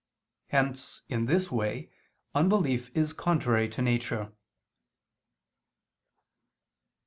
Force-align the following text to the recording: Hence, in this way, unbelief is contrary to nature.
Hence, 0.47 1.03
in 1.09 1.27
this 1.27 1.51
way, 1.51 1.91
unbelief 2.33 2.89
is 2.97 3.13
contrary 3.13 3.69
to 3.69 3.83
nature. 3.83 4.31